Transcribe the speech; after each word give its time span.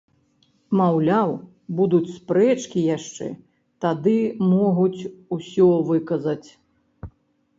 Маўляў, 0.79 1.33
будуць 1.79 2.13
спрэчкі 2.13 2.79
яшчэ, 2.97 3.27
тады 3.85 4.15
могуць 4.53 5.01
усё 5.37 5.67
выказаць. 5.91 6.49